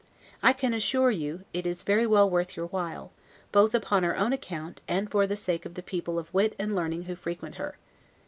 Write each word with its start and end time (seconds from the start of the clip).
I 0.41 0.51
can 0.53 0.73
assure 0.73 1.11
you, 1.11 1.43
it 1.53 1.67
is 1.67 1.83
very 1.83 2.07
well 2.07 2.27
worth 2.27 2.57
your 2.57 2.65
while, 2.65 3.11
both 3.51 3.75
upon 3.75 4.01
her 4.01 4.17
own 4.17 4.33
account, 4.33 4.81
and 4.87 5.07
for 5.07 5.27
the 5.27 5.35
sake 5.35 5.63
of 5.63 5.75
the 5.75 5.83
people 5.83 6.17
of 6.17 6.33
wit 6.33 6.55
and 6.57 6.73
learning 6.75 7.03
who 7.03 7.15
frequent 7.15 7.57
her. 7.57 7.77